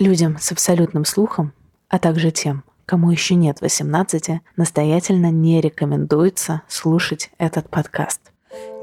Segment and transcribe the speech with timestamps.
[0.00, 1.52] Людям с абсолютным слухом,
[1.90, 8.22] а также тем, кому еще нет 18, настоятельно не рекомендуется слушать этот подкаст.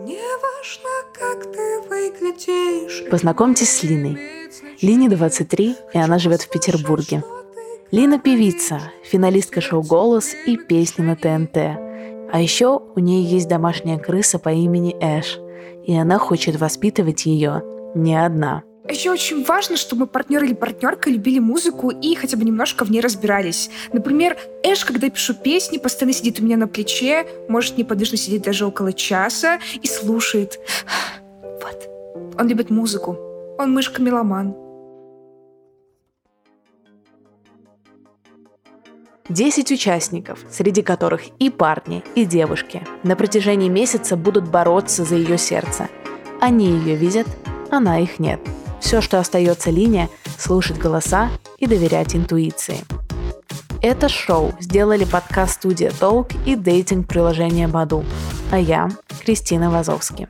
[0.01, 3.09] Не важно, как ты выглядишь.
[3.09, 4.19] Познакомьтесь с Линой.
[4.83, 7.23] Лине 23, и она живет в Петербурге.
[7.89, 11.57] Лина– певица, финалистка шоу «Голос» и песни на ТНТ.
[12.31, 15.39] А еще у нее есть домашняя крыса по имени Эш,
[15.83, 17.63] и она хочет воспитывать ее
[17.95, 18.61] не одна–
[18.93, 23.01] еще очень важно, чтобы партнер или партнерка любили музыку и хотя бы немножко в ней
[23.01, 23.69] разбирались.
[23.91, 28.65] Например, Эш, когда пишу песни, постоянно сидит у меня на плече, может неподвижно сидеть даже
[28.65, 30.59] около часа и слушает.
[31.43, 31.89] Вот.
[32.39, 33.17] Он любит музыку.
[33.57, 34.55] Он мышка-меломан.
[39.27, 45.37] Десять участников, среди которых и парни, и девушки, на протяжении месяца будут бороться за ее
[45.37, 45.89] сердце.
[46.39, 47.27] Они ее видят,
[47.69, 48.39] она их нет–
[48.79, 52.79] все, что остается линия, слушать голоса и доверять интуиции.
[53.81, 58.03] Это шоу сделали подкаст-студия Толк и дейтинг-приложение Баду.
[58.51, 58.89] А я
[59.23, 60.27] Кристина Вазовски.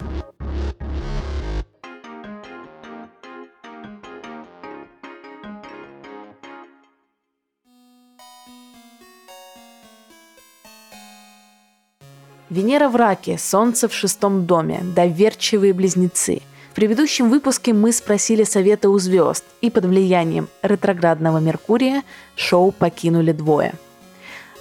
[12.50, 16.42] Венера в раке, Солнце в шестом доме, доверчивые близнецы–
[16.78, 22.04] предыдущем выпуске мы спросили совета у звезд, и под влиянием ретроградного Меркурия
[22.36, 23.74] шоу покинули двое.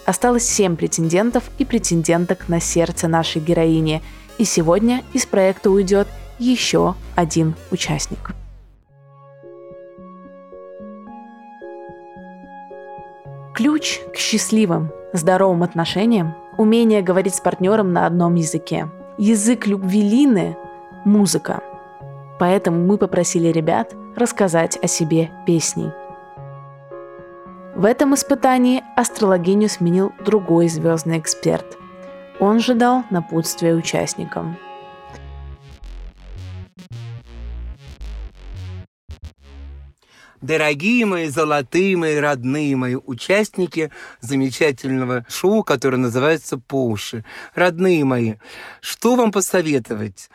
[0.07, 4.03] Осталось семь претендентов и претенденток на сердце нашей героини,
[4.39, 8.31] и сегодня из проекта уйдет еще один участник.
[13.55, 18.89] Ключ к счастливым, здоровым отношениям– умение говорить с партнером на одном языке.
[19.19, 20.57] Язык любви Лины–
[21.05, 21.63] музыка–
[22.39, 25.91] Поэтому мы попросили ребят рассказать о себе песней.
[27.75, 31.77] В этом испытании астрологиню сменил другой звездный эксперт.
[32.41, 34.57] Он же дал напутствие участникам.
[40.43, 43.91] Дорогие мои, золотые мои, родные мои участники
[44.21, 47.25] замечательного шоу, которое называется «По уши».
[47.55, 48.35] Родные мои,
[48.81, 50.31] что вам посоветовать?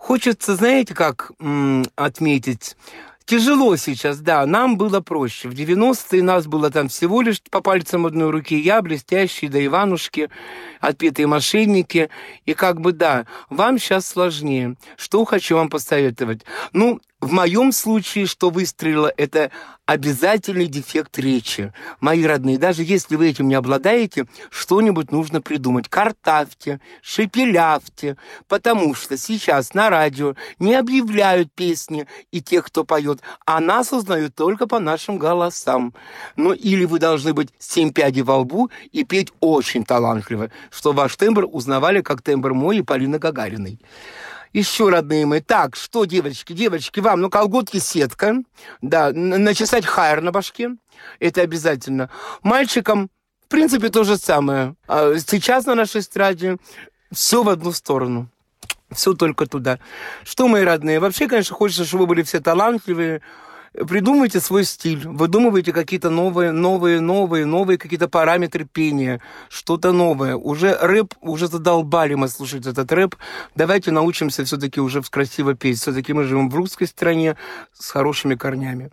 [0.00, 1.30] Хочется, знаете, как
[1.94, 2.74] отметить,
[3.26, 5.48] Тяжело сейчас, да, нам было проще.
[5.48, 10.30] В 90-е нас было там всего лишь по пальцам одной руки я, блестящие, да Иванушки,
[10.80, 12.10] отпетые мошенники.
[12.44, 14.74] И как бы, да, вам сейчас сложнее.
[14.96, 16.40] Что хочу вам посоветовать?
[16.72, 19.50] Ну, в моем случае, что выстрелило, это
[19.84, 21.72] обязательный дефект речи.
[22.00, 25.88] Мои родные, даже если вы этим не обладаете, что-нибудь нужно придумать.
[25.88, 28.16] Картавьте, шепелявьте,
[28.48, 34.34] потому что сейчас на радио не объявляют песни и тех, кто поет, а нас узнают
[34.34, 35.92] только по нашим голосам.
[36.36, 41.16] Ну, или вы должны быть семь пядей во лбу и петь очень талантливо, что ваш
[41.16, 43.80] тембр узнавали как тембр мой и Полины Гагариной.
[44.52, 45.40] Еще, родные мои.
[45.40, 48.36] Так, что, девочки, девочки, вам, ну, колготки сетка,
[48.82, 50.70] да, начесать хайр на башке,
[51.20, 52.10] это обязательно.
[52.42, 53.10] Мальчикам,
[53.44, 54.74] в принципе, то же самое.
[54.88, 56.58] А сейчас на нашей эстраде
[57.12, 58.28] все в одну сторону.
[58.90, 59.78] Все только туда.
[60.24, 63.22] Что, мои родные, вообще, конечно, хочется, чтобы вы были все талантливые,
[63.72, 70.36] придумывайте свой стиль, выдумывайте какие-то новые, новые, новые, новые какие-то параметры пения, что-то новое.
[70.36, 73.16] Уже рэп, уже задолбали мы слушать этот рэп.
[73.54, 75.80] Давайте научимся все-таки уже красиво петь.
[75.80, 77.36] Все-таки мы живем в русской стране
[77.72, 78.90] с хорошими корнями.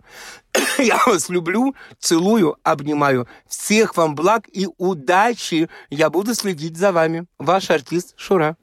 [0.78, 3.26] Я вас люблю, целую, обнимаю.
[3.48, 5.68] Всех вам благ и удачи.
[5.90, 7.26] Я буду следить за вами.
[7.38, 8.56] Ваш артист Шура.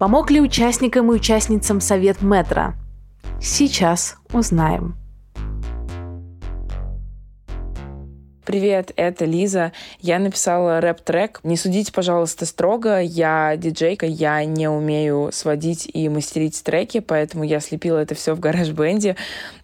[0.00, 2.74] Помог ли участникам и участницам совет метра?
[3.38, 4.96] Сейчас узнаем.
[8.46, 9.72] Привет, это Лиза.
[10.00, 11.40] Я написала рэп-трек.
[11.42, 12.98] Не судите, пожалуйста, строго.
[12.98, 18.40] Я диджейка, я не умею сводить и мастерить треки, поэтому я слепила это все в
[18.40, 19.16] гараж-бенде.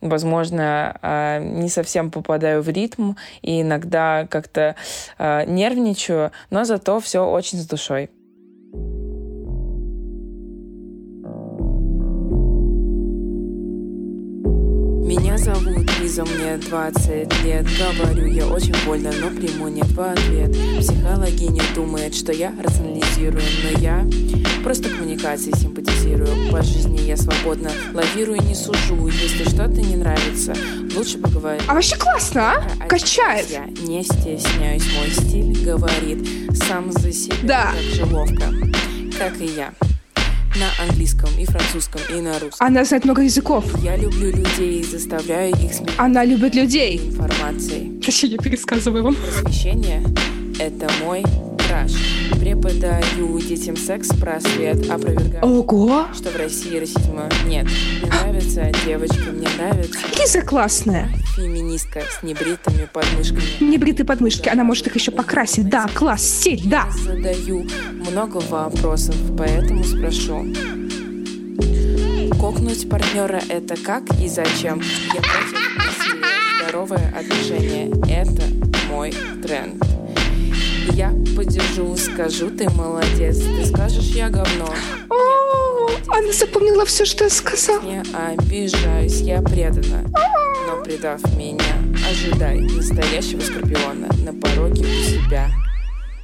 [0.03, 4.77] Возможно, а, не совсем попадаю в ритм и иногда как-то
[5.17, 8.11] а, нервничаю, но зато все очень с душой.
[16.17, 17.67] Лиза, мне 20 лет.
[17.79, 23.79] Говорю я очень больно, но приму нет в ответ Психологиня думает, что я рационализирую Но
[23.81, 24.07] я
[24.63, 26.51] просто коммуникации симпатизирую.
[26.51, 29.09] По жизни я свободно лавирую, не сужу.
[29.09, 30.55] Если что-то не нравится,
[30.95, 31.65] лучше поговорить.
[31.69, 32.67] А вообще классно, а?
[32.81, 33.51] а Качает.
[33.51, 36.27] Я не стесняюсь, мой стиль говорит
[36.67, 37.37] Сам за себя.
[37.43, 37.73] Да.
[37.75, 38.53] так же ловко,
[39.19, 39.73] как и я
[40.59, 42.67] на английском и французском, и на русском.
[42.67, 43.65] Она знает много языков.
[43.83, 46.99] Я люблю людей и заставляю их сменить Она любит людей.
[46.99, 48.01] информацией.
[48.01, 49.15] Точнее, я пересказываю вам.
[49.15, 50.03] Просвещение—
[50.59, 51.23] это мой
[51.67, 51.93] краш.
[52.47, 56.07] Преподаю детям секс, просвет, опровергаю, Ого!
[56.15, 57.67] что в России расизма нет.
[58.01, 61.11] Мне нравятся девочки, мне нравится Лиза классная.
[61.35, 63.43] феминистка с небритыми подмышками.
[63.59, 65.69] Небритые подмышки, она может их еще покрасить.
[65.69, 66.89] Да, класс, стиль, да.
[66.93, 70.47] Задаю много вопросов, поэтому спрошу.
[72.39, 74.81] Кокнуть партнера— это как и зачем?
[75.13, 76.27] Я против насилия.
[76.63, 78.45] Здоровое отношение— это
[78.89, 79.83] мой тренд.
[80.93, 83.39] Я поддержу, скажу, ты молодец.
[83.39, 84.69] Ты скажешь, я говно.
[85.11, 87.83] О, Она запомнила все, что я сказала.
[87.83, 90.05] Не обижаюсь, я предана.
[90.67, 91.77] Но предав меня,
[92.09, 95.51] ожидай настоящего скорпиона на пороге у себя.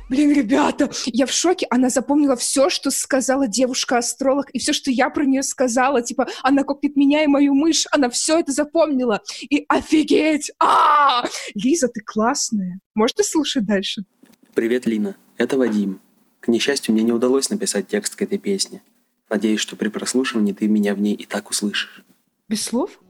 [0.08, 1.66] Блин, ребята, я в шоке.
[1.70, 6.02] Она запомнила все, что сказала девушка-астролог, и все, что я про нее сказала.
[6.02, 7.86] Типа, она копит меня и мою мышь.
[7.90, 9.22] Она все это запомнила.
[9.48, 10.52] И офигеть!
[10.58, 11.24] А!
[11.54, 12.80] Лиза, ты классная.
[12.94, 14.04] Можешь слушать дальше?
[14.54, 15.16] Привет, Лина.
[15.38, 15.98] Это Вадим.
[16.40, 18.82] К несчастью, мне не удалось написать текст к этой песне.
[19.30, 22.04] Надеюсь, что при прослушивании ты меня в ней и так услышишь.
[22.50, 23.00] Без слов?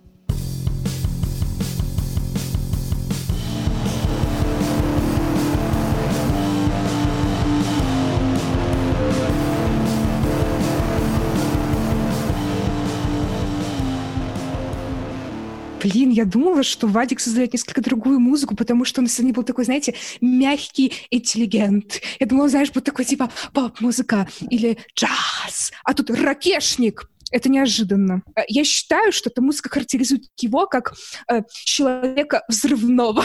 [16.23, 19.95] Я думала, что Вадик создает несколько другую музыку, потому что он сегодня был такой, знаете,
[20.21, 22.01] мягкий интеллигент.
[22.21, 27.09] Я думала, знаешь, будет такой типа поп-музыка или джаз, а тут ракешник.
[27.33, 28.23] Это неожиданно.
[28.37, 30.93] Э, Я считаю, что эта музыка характеризует его как
[31.29, 33.25] э, человека взрывного,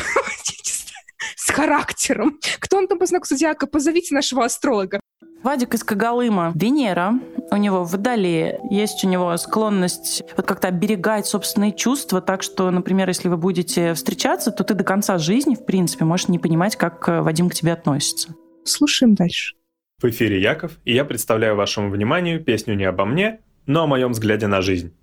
[1.36, 2.40] с характером.
[2.60, 3.68] Кто он там по знаку зодиака?
[3.68, 5.00] Позовите нашего астролога.
[5.44, 6.52] Вадик из Кагалыма.
[6.56, 7.14] Венера
[7.52, 8.60] у него в Водолее.
[8.70, 13.94] Есть у него склонность вот как-то оберегать собственные чувства, так что, например, если вы будете
[13.94, 17.54] встречаться, то ты до конца жизни, в принципе, можешь не понимать, как э, Вадим к
[17.54, 18.36] тебе относится.
[18.66, 19.56] Слушаем дальше.
[20.02, 24.12] В эфире Яков, и я представляю вашему вниманию песню не обо мне, но о моем
[24.12, 24.94] взгляде на жизнь.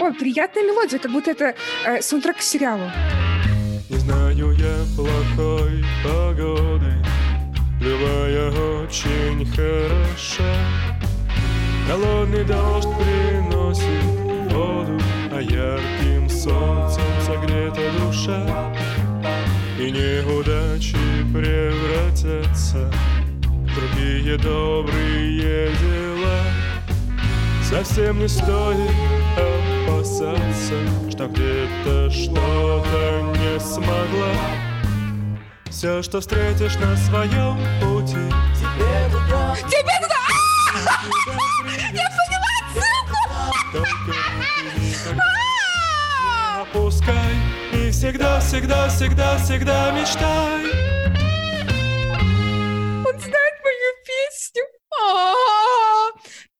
[0.00, 1.54] Ой, приятная мелодия, как будто это
[1.84, 2.90] э, саундтрек к сериалу.
[3.90, 4.21] Не знаю
[4.96, 6.92] плохой погоды,
[7.80, 8.50] любая
[8.82, 10.54] очень хороша.
[11.88, 14.98] Холодный дождь приносит воду,
[15.30, 18.72] а ярким солнцем согрета душа.
[19.78, 20.96] И неудачи
[21.32, 22.90] превратятся
[23.42, 26.40] в другие добрые дела.
[27.62, 28.90] Совсем не стоит
[29.36, 30.74] опасаться,
[31.10, 34.71] что где-то что-то не смогла.
[35.72, 38.14] Все, что встретишь на своем пути,
[38.54, 39.56] тебе туда.
[39.56, 40.22] Тебе туда!
[41.92, 42.52] Я поняла
[44.76, 44.94] не
[46.60, 47.34] опускай
[47.72, 50.66] и всегда, всегда, всегда, всегда мечтай.
[53.06, 54.64] Он знает мою песню.
[55.00, 56.12] А-а-а!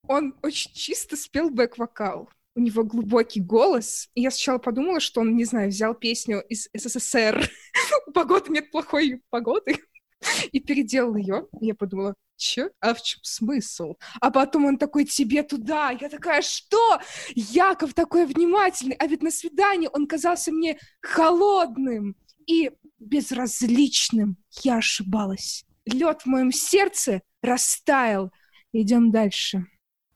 [0.09, 2.31] Он очень чисто спел бэк-вокал.
[2.55, 4.09] У него глубокий голос.
[4.15, 7.49] И я сначала подумала, что он, не знаю, взял песню из СССР.
[8.07, 9.79] У погоды нет плохой погоды.
[10.53, 11.47] И переделал ее.
[11.61, 12.71] Я подумала, че?
[12.81, 13.95] А в чем смысл?
[14.21, 15.97] А потом он такой, тебе туда.
[15.99, 17.01] Я такая, что?
[17.35, 18.97] Яков такой внимательный.
[18.97, 24.37] А ведь на свидании он казался мне холодным и безразличным.
[24.63, 25.65] Я ошибалась.
[25.87, 28.31] Лед в моем сердце растаял.
[28.73, 29.67] Идем дальше.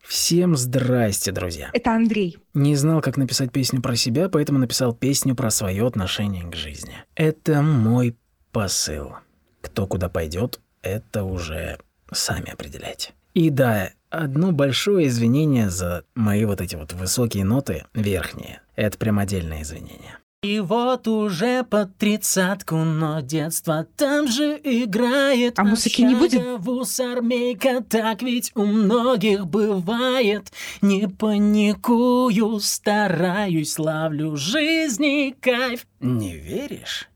[0.08, 1.70] Всем здрасте, друзья.
[1.72, 2.38] Это Андрей.
[2.54, 6.94] Не знал, как написать песню про себя, поэтому написал песню про свое отношение к жизни.
[7.16, 8.16] Это мой
[8.52, 9.14] посыл.
[9.60, 11.78] Кто куда пойдет, это уже
[12.12, 13.14] сами определяйте.
[13.34, 18.62] И да, одно большое извинение за мои вот эти вот высокие ноты, верхние.
[18.76, 20.18] Это прям отдельное извинение.
[20.42, 25.58] И вот уже под тридцатку, но детство там же играет.
[25.58, 26.40] А музыки не будет?
[26.58, 30.52] Вуз армейка, так ведь у многих бывает.
[30.82, 35.86] Не паникую, стараюсь, ловлю жизни кайф.
[36.00, 37.08] Не веришь?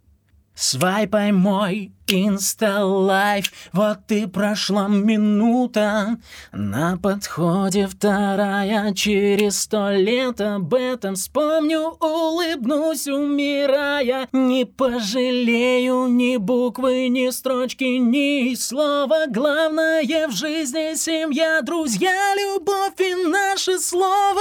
[0.54, 6.16] Свайпай мой insta-life, вот и прошла минута.
[6.52, 14.28] На подходе вторая, через сто лет об этом вспомню, улыбнусь, умирая.
[14.32, 19.26] Не пожалею ни буквы, ни строчки, ни слова.
[19.28, 24.40] Главное в жизни семья, друзья, любовь и наше слово.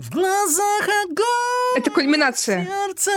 [0.00, 2.66] В глазах огонь, Это кульминация.
[2.66, 3.10] сердце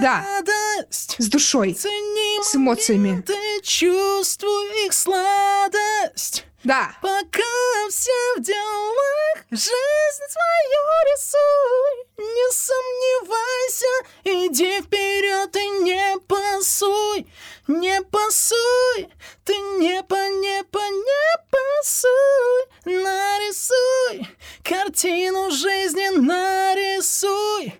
[0.00, 0.24] Да.
[0.24, 1.16] радость.
[1.18, 3.22] С душой, Цени с эмоциями.
[3.28, 6.46] Ты чувствуй их сладость.
[6.64, 6.96] Да.
[7.02, 12.06] Пока все в делах, жизнь свою рисуй.
[12.16, 13.86] Не сомневайся,
[14.24, 17.26] иди вперед и не пасуй.
[17.66, 19.10] Не пасуй,
[19.44, 23.02] ты не по, не по, не пасуй.
[23.02, 24.26] Нарисуй
[24.62, 27.77] картину жизни, нарисуй.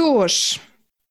[0.00, 0.58] Что ж,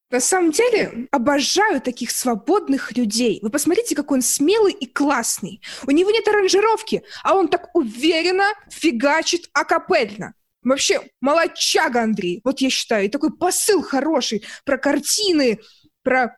[0.09, 3.37] на самом деле, обожаю таких свободных людей.
[3.43, 5.61] Вы посмотрите, какой он смелый и классный.
[5.85, 10.33] У него нет аранжировки, а он так уверенно фигачит акапельно.
[10.63, 12.41] Вообще, молодчага, Андрей.
[12.43, 13.05] Вот я считаю.
[13.05, 15.59] И такой посыл хороший про картины,
[16.01, 16.35] про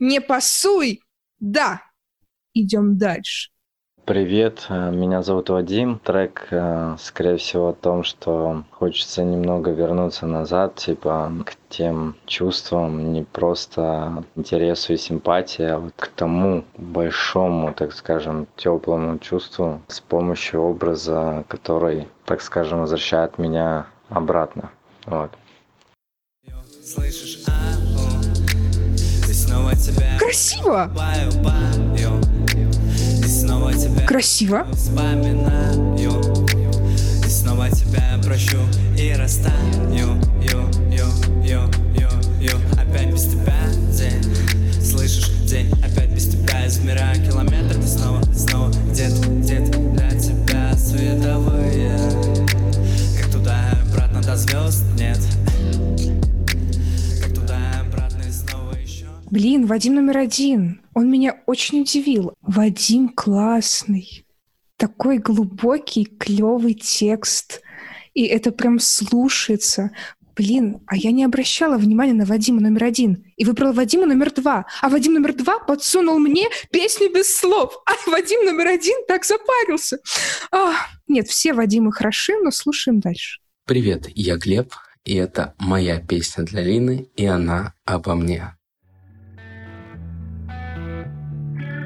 [0.00, 1.02] «не пасуй».
[1.38, 1.82] Да,
[2.52, 3.50] идем дальше.
[4.06, 5.98] Привет, э, меня зовут Вадим.
[5.98, 13.12] Трек, э, скорее всего, о том, что хочется немного вернуться назад, типа к тем чувствам,
[13.12, 19.98] не просто интересу и симпатии, а вот к тому большому, так скажем, теплому чувству с
[19.98, 24.70] помощью образа, который, так скажем, возвращает меня обратно.
[25.06, 25.32] Вот.
[26.84, 27.44] Слышишь,
[30.20, 30.90] Красиво!
[34.06, 34.66] Красиво.
[37.24, 38.58] И снова тебя прощу
[38.96, 41.60] И расстану ю, ю, ю,
[41.94, 42.08] ю,
[42.40, 42.52] ю.
[42.72, 43.54] Опять без тебя
[43.92, 44.82] день.
[44.82, 45.70] Слышишь, день.
[45.84, 48.72] Опять без тебя Измеряю километры Ты снова, снова.
[48.90, 51.98] Где-то, где-то Для тебя световые.
[53.20, 54.84] Как туда и обратно до звезд?
[54.98, 55.18] Нет
[59.30, 60.82] Блин, Вадим номер один.
[60.94, 62.32] Он меня очень удивил.
[62.42, 64.24] Вадим классный.
[64.76, 67.60] Такой глубокий, клевый текст.
[68.14, 69.90] И это прям слушается.
[70.36, 73.24] Блин, а я не обращала внимания на Вадима номер один.
[73.36, 74.66] И выбрала Вадима номер два.
[74.80, 77.82] А Вадим номер два подсунул мне песню без слов.
[77.84, 79.98] А Вадим номер один так запарился.
[80.52, 80.74] А,
[81.08, 83.40] нет, все Вадимы хороши, но слушаем дальше.
[83.64, 84.72] Привет, я Глеб,
[85.04, 88.55] и это моя песня для Лины, и она обо мне.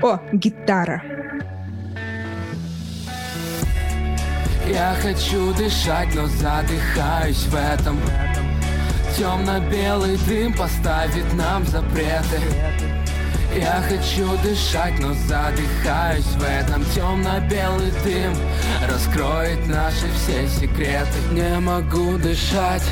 [0.03, 1.03] О, гитара.
[4.67, 8.01] Я хочу дышать, но задыхаюсь в этом.
[9.19, 12.41] Темно-белый дым поставит нам запреты.
[13.55, 16.83] Я хочу дышать, но задыхаюсь в этом.
[16.95, 18.35] Темно-белый дым
[18.89, 21.19] раскроет наши все секреты.
[21.33, 22.85] Не могу дышать,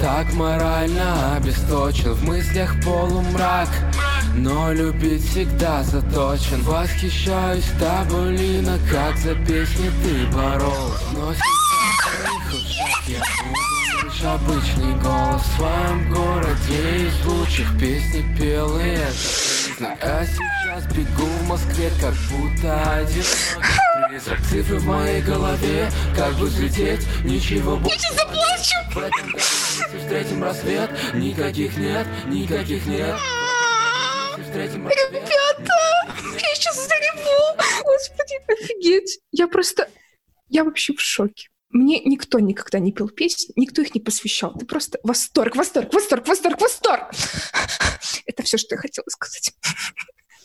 [0.00, 3.68] так морально обесточен В мыслях полумрак
[4.34, 6.62] но любить всегда заточен.
[6.62, 11.00] Восхищаюсь тобой, Лина, как за песни ты боролась.
[11.12, 15.42] Но сейчас я буду лишь обычный голос.
[15.42, 22.14] В своем городе из лучших песни пел и это А сейчас бегу в Москве, как
[22.30, 23.24] будто один
[24.08, 24.40] призрак.
[24.48, 27.96] Цифры в моей голове, как бы взлететь, ничего больше.
[27.96, 28.94] Я сейчас заплачу!
[28.94, 33.16] В этом году встретим рассвет, никаких нет, никаких нет
[34.54, 35.72] Ребята,
[36.38, 37.58] я сейчас зареву.
[37.84, 39.20] Господи, офигеть.
[39.30, 39.88] Я просто...
[40.48, 41.48] Я вообще в шоке.
[41.70, 44.52] Мне никто никогда не пел песни, никто их не посвящал.
[44.54, 47.10] Ты просто восторг, восторг, восторг, восторг, восторг.
[48.26, 49.54] Это все, что я хотела сказать.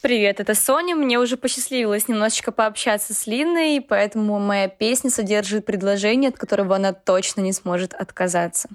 [0.02, 0.96] Привет, это Соня.
[0.96, 6.94] Мне уже посчастливилось немножечко пообщаться с Линой, поэтому моя песня содержит предложение, от которого она
[6.94, 8.70] точно не сможет отказаться.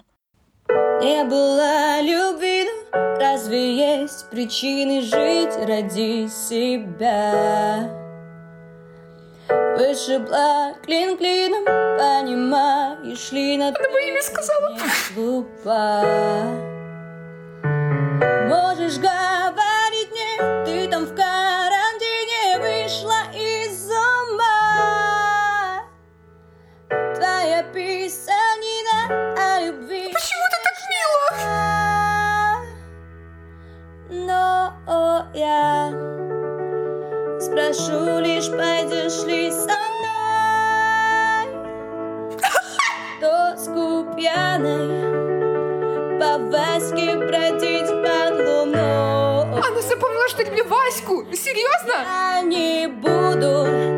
[1.02, 7.90] Не было любви, но разве есть причины жить ради себя?
[9.76, 14.78] Вышибла клин клином, понимаешь ли, на Она мое имя сказала.
[15.16, 16.04] глупа.
[18.48, 24.52] Можешь говорить мне, ты там в карантине вышла из ума.
[26.88, 28.41] Твоя писанина
[37.72, 40.12] спрошу лишь, пойдешь ли со мной
[43.20, 45.22] Доску пьяной
[46.18, 51.24] по Ваське бродить под луной Она запомнила, что люблю Ваську.
[51.32, 51.94] Серьезно?
[52.04, 53.91] Я не буду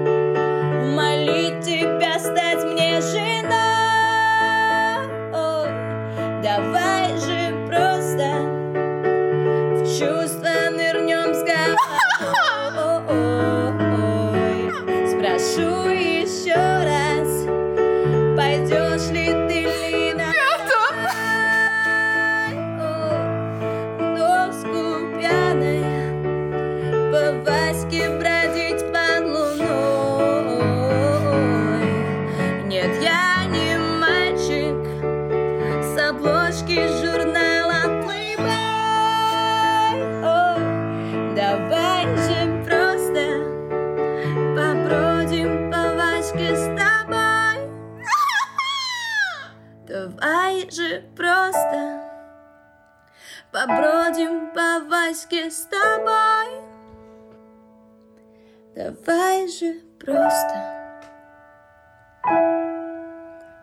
[59.59, 60.75] же просто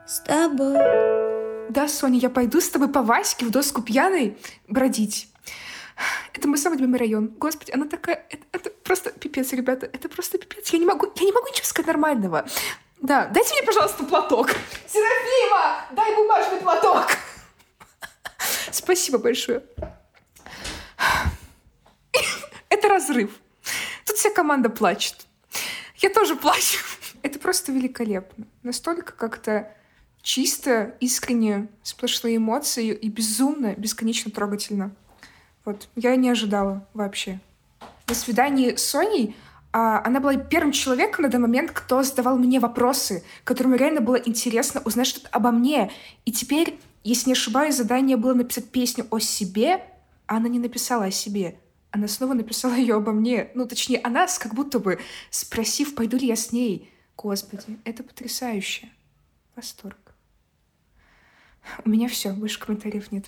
[0.08, 0.78] с тобой.
[1.70, 5.28] Да, Соня, я пойду с тобой по Ваське в доску пьяной бродить.
[6.34, 7.28] Это мой самый любимый район.
[7.38, 8.26] Господи, она такая...
[8.30, 9.86] Это, это просто пипец, ребята.
[9.86, 10.70] Это просто пипец.
[10.70, 12.46] Я не могу, я не могу ничего сказать нормального.
[13.02, 14.50] Да, дайте мне, пожалуйста, платок.
[14.88, 17.08] Серафима, дай бумажный платок.
[18.72, 19.64] Спасибо большое.
[22.70, 23.32] Это разрыв.
[24.06, 25.26] Тут вся команда плачет.
[26.02, 26.80] Я тоже плачу.
[27.22, 28.46] Это просто великолепно.
[28.64, 29.72] Настолько как-то
[30.24, 34.96] чисто, искренне, сплошные эмоции и безумно, бесконечно трогательно.
[35.64, 37.40] Вот, я не ожидала вообще.
[38.08, 39.36] На свидании с Соней
[39.72, 44.16] а, она была первым человеком на данный момент, кто задавал мне вопросы, которому реально было
[44.16, 45.92] интересно узнать что-то обо мне.
[46.26, 49.86] И теперь, если не ошибаюсь, задание было написать песню о себе,
[50.26, 51.58] а она не написала о себе.
[51.92, 53.52] Она снова написала ее обо мне.
[53.54, 56.90] Ну, точнее, она как будто бы спросив, пойду ли я с ней.
[57.18, 58.90] Господи, это потрясающе.
[59.56, 59.98] Восторг.
[61.86, 63.26] У меня все, больше комментариев нет.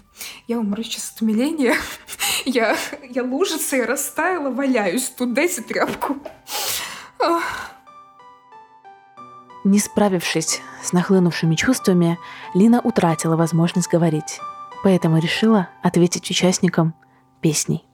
[0.47, 1.75] Я умру сейчас от умиления.
[2.45, 2.75] Я,
[3.09, 5.07] я лужица, я растаяла, валяюсь.
[5.09, 6.17] Тут дайте тряпку.
[9.63, 12.19] Не справившись с нахлынувшими чувствами,
[12.53, 14.41] Лина утратила возможность говорить.
[14.83, 16.93] Поэтому решила ответить участникам
[17.39, 17.85] песней.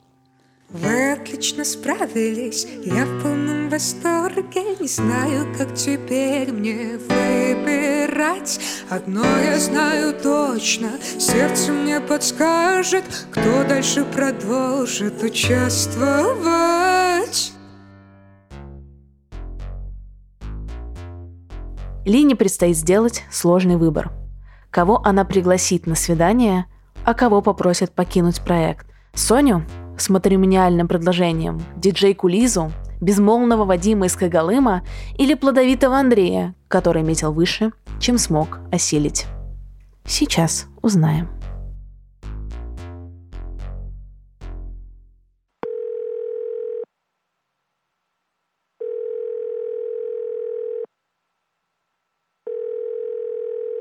[0.72, 4.75] Вы отлично справились, я в полном восторге.
[4.79, 8.60] Не знаю, как теперь мне выбирать.
[8.88, 17.53] Одно я знаю точно, сердце мне подскажет Кто дальше продолжит участвовать.
[22.05, 24.12] Лине предстоит сделать сложный выбор.
[24.70, 26.68] Кого она пригласит на свидание,
[27.05, 28.86] а кого попросит покинуть проект.
[29.16, 29.66] Соню
[30.01, 34.83] с матримониальным предложением, диджейку Лизу, безмолвного Вадима из Кагалыма
[35.18, 39.25] или плодовитого Андрея, который метил выше, чем смог осилить.
[40.05, 41.29] Сейчас узнаем.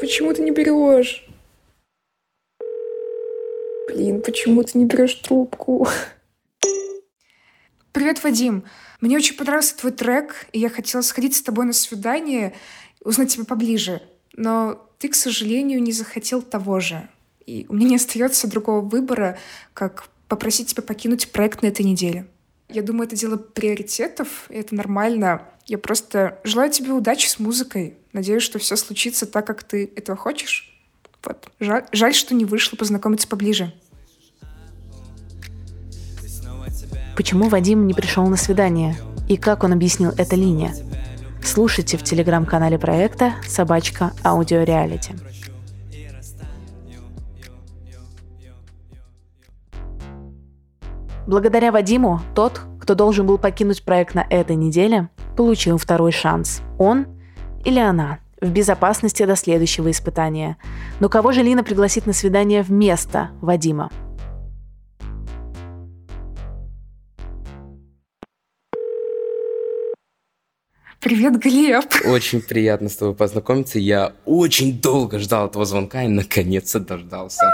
[0.01, 1.29] Почему ты не берешь?
[3.89, 5.89] Блин, почему ты не берешь трубку?
[7.93, 8.65] Привет, Вадим.
[9.01, 12.53] Мне очень понравился твой трек, и я хотела сходить с тобой на свидание,
[13.03, 14.03] узнать тебя поближе.
[14.35, 17.09] Но ты, к сожалению, не захотел того же.
[17.47, 19.39] И у меня не остается другого выбора,
[19.73, 22.27] как попросить тебя покинуть проект на этой неделе.
[22.69, 25.49] Я думаю, это дело приоритетов, и это нормально.
[25.65, 27.97] Я просто желаю тебе удачи с музыкой.
[28.13, 30.78] Надеюсь, что все случится так, как ты этого хочешь.
[31.25, 31.49] Вот.
[31.61, 33.73] Жаль, жаль, что не вышло познакомиться поближе.
[37.17, 38.97] Почему Вадим не пришел на свидание?
[39.29, 40.73] И как он объяснил это Лине?
[41.43, 45.15] Слушайте в телеграм-канале проекта «Собачка Аудиореалити».
[51.27, 56.63] Благодаря Вадиму, тот, кто должен был покинуть проект на этой неделе, получил второй шанс.
[56.79, 57.07] Он
[57.65, 60.57] или она в безопасности до следующего испытания.
[61.01, 63.91] Но кого же Лина пригласит на свидание вместо Вадима?
[71.01, 71.85] Привет, Глеб.
[72.07, 73.79] Очень приятно с тобой познакомиться.
[73.79, 77.45] Я очень долго ждал этого звонка и наконец-то дождался.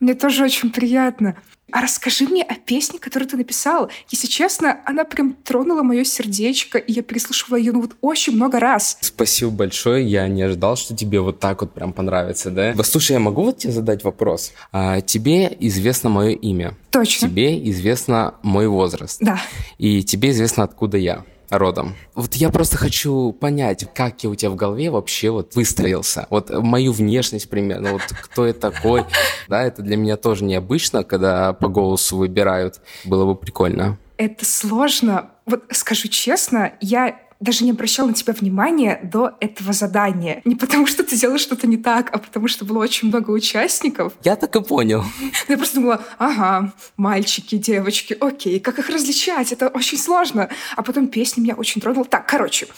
[0.00, 1.36] Мне тоже очень приятно.
[1.72, 3.90] А расскажи мне о песне, которую ты написал.
[4.08, 8.60] Если честно, она прям тронула мое сердечко, и я переслушивала ее ну вот очень много
[8.60, 8.98] раз.
[9.00, 10.06] Спасибо большое.
[10.06, 12.74] Я не ожидал, что тебе вот так вот прям понравится, да?
[12.84, 14.52] Слушай, я могу вот тебе задать вопрос?
[14.70, 16.74] А, тебе известно мое имя.
[16.92, 17.28] Точно.
[17.28, 19.18] Тебе известно мой возраст.
[19.20, 19.40] Да.
[19.78, 21.94] И тебе известно, откуда я родом.
[22.14, 26.26] Вот я просто хочу понять, как я у тебя в голове вообще вот выстроился.
[26.30, 29.04] Вот мою внешность примерно, вот кто я такой.
[29.48, 32.80] Да, это для меня тоже необычно, когда по голосу выбирают.
[33.04, 33.96] Было бы прикольно.
[34.16, 35.30] Это сложно.
[35.44, 40.40] Вот скажу честно, я даже не обращала на тебя внимания до этого задания.
[40.44, 44.14] Не потому, что ты делала что-то не так, а потому, что было очень много участников.
[44.24, 45.04] Я так и понял.
[45.48, 49.52] Я просто думала, ага, мальчики, девочки, окей, как их различать?
[49.52, 50.48] Это очень сложно.
[50.76, 52.06] А потом песня меня очень тронула.
[52.06, 52.68] Так, короче,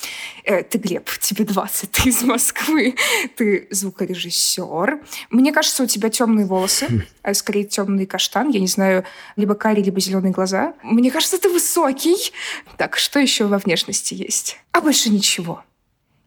[0.44, 2.94] э, ты, Глеб, тебе 20, ты из Москвы,
[3.36, 5.00] ты звукорежиссер.
[5.30, 9.04] Мне кажется, у тебя темные волосы, а скорее темный каштан, я не знаю,
[9.36, 10.74] либо карий, либо зеленые глаза.
[10.82, 12.32] Мне кажется, ты высокий.
[12.76, 14.47] Так, что еще во внешности есть?
[14.72, 15.62] А больше ничего.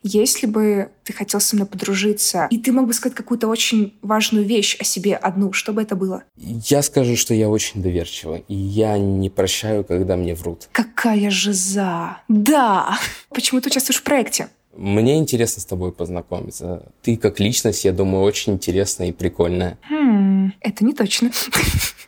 [0.04, 4.44] Если бы ты хотел со мной подружиться, и ты мог бы сказать какую-то очень важную
[4.44, 6.24] вещь о себе одну, что бы это было?
[6.38, 10.70] Я скажу, что я очень доверчива, и я не прощаю, когда мне врут.
[10.72, 12.18] Какая же за...
[12.28, 12.98] Да!
[13.30, 14.50] Почему ты участвуешь в проекте?
[14.76, 16.92] Мне интересно с тобой познакомиться.
[17.04, 19.78] Ты как личность, я думаю, очень интересная и прикольная.
[19.88, 21.32] Хм, это не точно.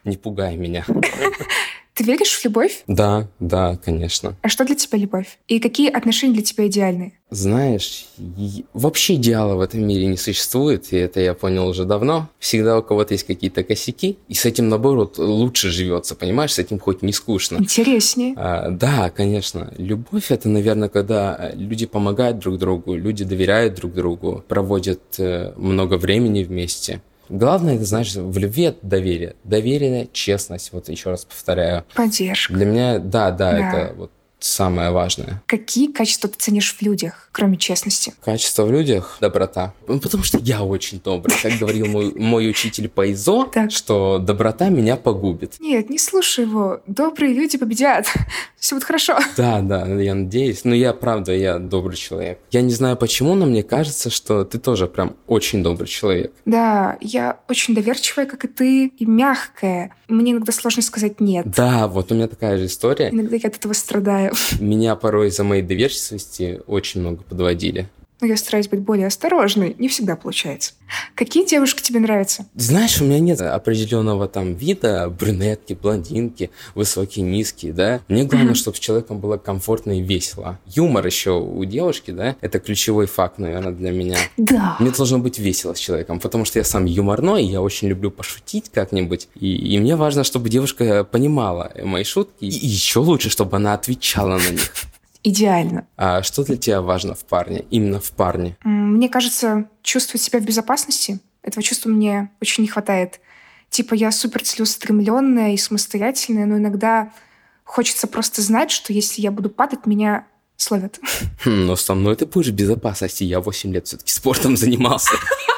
[0.04, 0.86] Не пугай меня.
[1.94, 2.84] Ты веришь в любовь?
[2.88, 4.36] Да, да, конечно.
[4.42, 5.38] А что для тебя любовь?
[5.48, 7.14] И какие отношения для тебя идеальные?
[7.30, 8.08] Знаешь,
[8.74, 12.30] вообще идеала в этом мире не существует, и это я понял уже давно.
[12.40, 16.54] Всегда у кого-то есть какие-то косяки, и с этим, наоборот, лучше живется, понимаешь?
[16.54, 17.58] С этим хоть не скучно.
[17.58, 18.34] Интереснее.
[18.38, 19.74] А, да, конечно.
[19.78, 25.98] Любовь это, наверное, когда люди помогают друг другу, люди доверяют друг другу, проводят э, много
[25.98, 27.02] времени вместе.
[27.30, 29.36] Главное, это, знаешь, в любви это доверие.
[29.44, 31.86] Доверие, честность, вот еще раз повторяю.
[31.96, 32.54] Поддержка.
[32.54, 33.58] Для меня, да, да, Да.
[33.58, 34.12] это вот
[34.44, 35.42] самое важное.
[35.48, 38.14] Какие качества ты ценишь в людях, кроме честности?
[38.24, 39.74] Качество в людях– доброта.
[39.88, 41.36] Ну, Потому что я очень добрый.
[41.42, 45.56] Как говорил мой, мой учитель по ИЗО, что доброта меня погубит.
[45.60, 46.82] Нет, не слушай его.
[46.88, 48.08] Добрые люди победят.
[48.60, 49.18] Все будет хорошо.
[49.38, 50.66] Да, да, я надеюсь.
[50.66, 52.40] Но я, правда, я добрый человек.
[52.52, 56.34] Я не знаю почему, но мне кажется, что ты тоже прям очень добрый человек.
[56.46, 59.96] Да, я очень доверчивая, как и ты, и мягкая.
[60.08, 61.46] Мне иногда сложно сказать «нет».
[61.50, 63.10] Да, вот у меня такая же история.
[63.10, 64.33] Иногда я от этого страдаю.
[64.60, 67.88] Меня порой из-за моей доверчивости очень много подводили.
[68.24, 69.76] Но я стараюсь быть более осторожной.
[69.80, 70.72] Не всегда получается.
[71.14, 72.46] Какие девушки тебе нравятся?
[72.56, 78.00] Знаешь, у меня нет определенного там вида, брюнетки, блондинки, высокие, низкие, да.
[78.08, 78.56] Мне главное, Мгм.
[78.56, 80.58] чтобы с человеком было комфортно и весело.
[80.68, 84.18] Юмор еще у девушки, да, это ключевой факт, наверное, для меня.
[84.38, 84.78] Да.
[84.80, 88.72] Мне должно быть весело с человеком, потому что я сам юморной, я очень люблю пошутить
[88.74, 89.28] как-нибудь.
[89.38, 92.46] И, и мне важно, чтобы девушка понимала мои шутки.
[92.46, 94.72] И еще лучше, чтобы она отвечала на них.
[95.24, 95.88] Идеально.
[95.96, 97.66] А что для тебя важно в парне?
[97.70, 98.58] Именно в парне?
[98.64, 103.20] Мне кажется, чувствовать себя в безопасности, этого чувства мне очень не хватает.
[103.70, 107.12] Типа я супер целеустремленная и самостоятельная, но иногда
[107.64, 110.26] хочется просто знать, что если я буду падать, меня
[110.58, 111.00] словят.
[111.44, 113.24] Хм, но со мной ты будешь в безопасности.
[113.24, 115.14] Я 8 лет все-таки спортом занимался.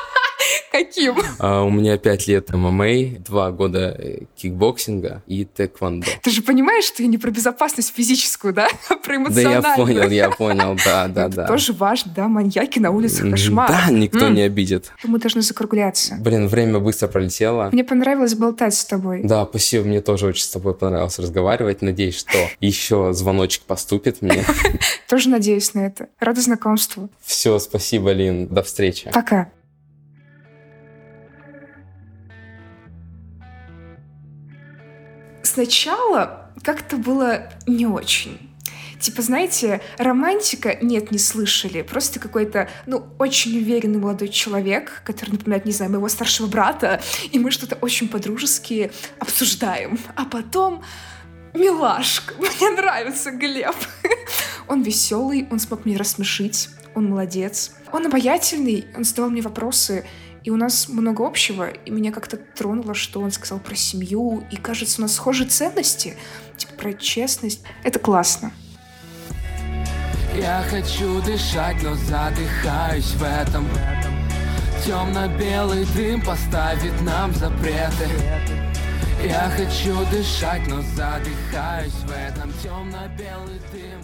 [0.75, 1.15] Каким?
[1.39, 6.07] А у меня 5 лет ММА, 2 года э, кикбоксинга и тэквондо.
[6.21, 8.67] Ты же понимаешь, что я не про безопасность физическую, да?
[8.89, 9.63] а про Да эмоциональную.
[9.63, 11.47] я понял, я понял, да, да, да.
[11.47, 13.69] Тоже важно, да, маньяки на улицах, М, кошмар.
[13.69, 14.91] Да, никто не обидит.
[15.05, 16.17] Мы должны закругляться.
[16.19, 17.69] Блин, время быстро пролетело.
[17.71, 19.21] Мне понравилось болтать с тобой.
[19.23, 21.81] Да, спасибо, мне тоже очень с тобой понравилось разговаривать.
[21.81, 24.43] Надеюсь, что еще звоночек поступит мне.
[25.07, 26.09] Тоже надеюсь на это.
[26.19, 27.09] Рада знакомству.
[27.23, 28.47] Все, спасибо, Лин.
[28.47, 29.09] До встречи.
[29.13, 29.49] Пока.
[35.55, 38.53] Сначала как-то было не очень.
[38.99, 41.81] Типа, знаете, романтика, нет, не слышали.
[41.81, 47.39] Просто какой-то, ну, очень уверенный молодой человек, который напоминает, не знаю, моего старшего брата, и
[47.39, 49.97] мы что-то очень по-дружески обсуждаем.
[50.17, 50.83] А потом
[51.53, 53.77] милашка, мне нравится Глеб.
[54.67, 57.71] Он веселый, он смог меня рассмешить, он молодец.
[57.93, 60.05] Он обаятельный, он задавал мне вопросы,
[60.45, 64.55] и у нас много общего, и меня как-то тронуло, что он сказал про семью, и
[64.55, 66.15] кажется, у нас схожие ценности,
[66.55, 67.63] типа про честность.
[67.83, 68.51] Это классно.
[70.37, 73.65] Я хочу дышать, но задыхаюсь в этом
[74.85, 78.09] Темно-белый дым поставит нам запреты
[79.23, 84.01] Я хочу дышать, но задыхаюсь в этом Темно-белый дым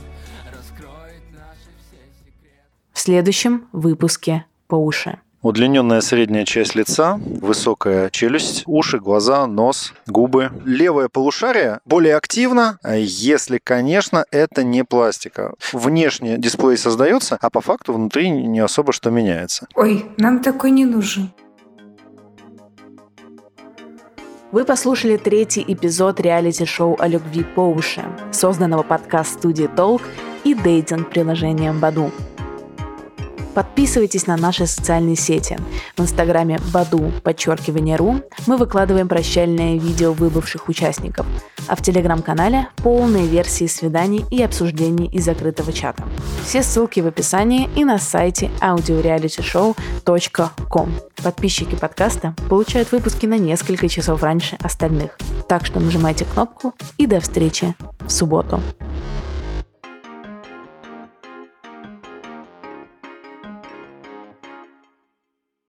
[0.49, 5.19] раскроет наши все секреты В следующем выпуске по уши.
[5.41, 10.51] Удлиненная средняя часть лица, высокая челюсть, уши, глаза, нос, губы.
[10.65, 15.55] Левое полушарие более активно, если, конечно, это не пластика.
[15.73, 19.67] Внешне дисплей создается, а по факту внутри не особо что меняется.
[19.73, 21.31] Ой, нам такой не нужен.
[24.51, 30.03] Вы послушали третий эпизод реалити-шоу о любви по уши, созданного подкаст-студией Толк
[30.43, 32.11] и дейтинг-приложением Баду.
[33.53, 35.57] Подписывайтесь на наши социальные сети.
[35.97, 41.27] В инстаграме баду, подчеркивание ру, мы выкладываем прощальные видео выбывших участников,
[41.67, 46.05] а в телеграм-канале полные версии свиданий и обсуждений из закрытого чата.
[46.45, 50.91] Все ссылки в описании и на сайте audiorealityshow.com.
[51.23, 55.17] Подписчики подкаста получают выпуски на несколько часов раньше остальных.
[55.47, 58.59] Так что нажимайте кнопку и до встречи в субботу.